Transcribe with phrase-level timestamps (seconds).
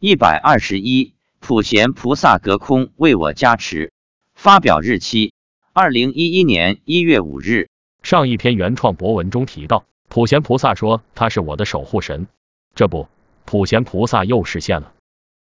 [0.00, 3.90] 一百二十一，普贤菩萨隔空为我加持。
[4.32, 5.32] 发表日期：
[5.72, 7.68] 二零一一年一月五日。
[8.04, 12.28] 上一篇原创博文中提到，普贤菩萨说他是我的守护神。
[12.76, 13.08] 这不，
[13.44, 14.92] 普贤菩萨又实现了。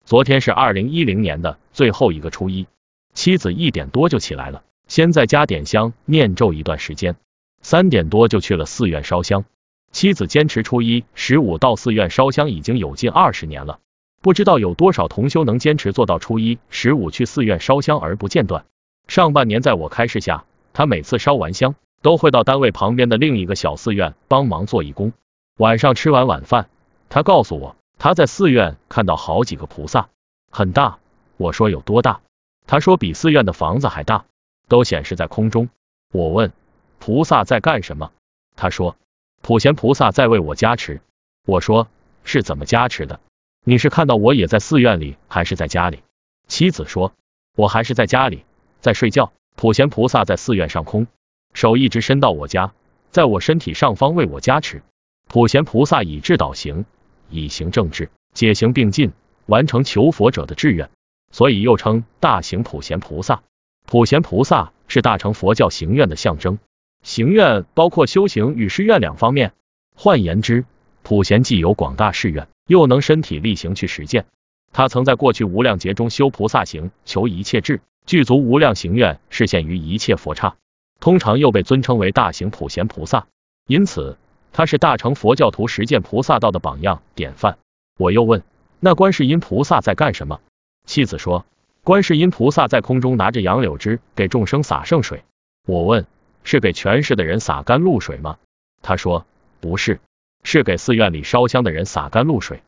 [0.03, 2.67] 昨天是二零一零年的最后一个初一，
[3.13, 7.15] 妻子一点多就起来了，先在家点香念咒一段时间，
[7.61, 9.45] 三点多就去了寺院烧香。
[9.93, 13.79] 妻子坚持初一十五到寺院烧香已经有近二十年了。
[14.21, 18.65] 不知道有多少同修能坚持做到初一十五去寺院烧香而不间断。
[19.07, 21.73] 上半年在我开示下，他每次烧完香
[22.03, 25.11] 都会到单位旁边的另一个小寺院帮忙做义工。
[25.57, 26.69] 晚上吃完晚饭，
[27.09, 30.09] 他告诉我他在寺院看到好几个菩萨，
[30.51, 30.99] 很大。
[31.37, 32.21] 我说有多大？
[32.67, 34.25] 他说比寺院的房子还大，
[34.67, 35.67] 都显示在空中。
[36.13, 36.53] 我问
[36.99, 38.11] 菩萨在干什么？
[38.55, 38.95] 他说
[39.41, 41.01] 普贤菩萨在为我加持。
[41.47, 41.87] 我说
[42.23, 43.19] 是怎么加持的？
[43.63, 45.99] 你是看到我也在寺院里，还是在家里？
[46.47, 47.13] 妻子说，
[47.55, 48.43] 我还是在家里，
[48.79, 49.31] 在睡觉。
[49.55, 51.05] 普贤菩萨在寺院上空，
[51.53, 52.73] 手一直伸到我家，
[53.11, 54.81] 在我身体上方为我加持。
[55.27, 56.85] 普贤菩萨以智导行，
[57.29, 59.11] 以行正智，解行并进，
[59.45, 60.89] 完成求佛者的志愿，
[61.31, 63.43] 所以又称大行普贤菩萨。
[63.85, 66.57] 普贤菩萨是大乘佛教行愿的象征，
[67.03, 69.53] 行愿包括修行与誓愿两方面。
[69.95, 70.65] 换言之，
[71.03, 72.47] 普贤既有广大誓愿。
[72.71, 74.27] 又能身体力行去实践。
[74.71, 80.55] 他曾在过去无量劫中修菩萨行，求一切智，具足无量行愿，示现于一切佛刹。
[81.01, 83.27] 通常又被尊称为大行普贤菩萨，
[83.67, 84.17] 因此
[84.53, 87.57] 他是大乘佛教徒实践菩萨道的榜样典范。
[87.99, 88.41] 我又问，
[88.79, 90.39] 那观世音菩萨在干什么？
[90.87, 91.45] 妻子说，
[91.83, 95.25] 观世音菩萨在空中拿着杨柳枝给众生洒圣水。
[95.67, 96.07] 我问，
[96.45, 98.37] 是给全市的人洒甘露水吗？
[98.81, 99.25] 他说，
[99.59, 99.99] 不是。
[100.43, 102.63] 是给寺院里烧香的人洒甘露水，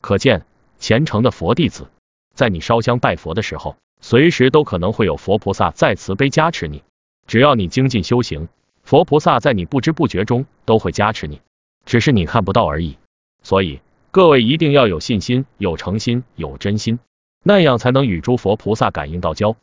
[0.00, 0.44] 可见
[0.78, 1.88] 虔诚的佛弟子，
[2.34, 6.82] 在你烧香拜佛的时候，随时都可能会有佛菩萨在慈悲加持你。
[7.26, 8.48] 只要你精进修行，
[8.82, 11.40] 佛菩萨在你不知不觉中都会加持你，
[11.86, 12.98] 只是你看不到而已。
[13.42, 16.98] 所以各位一定要有信心、有诚心、有真心，
[17.44, 19.56] 那样才能与诸佛菩萨感应道交。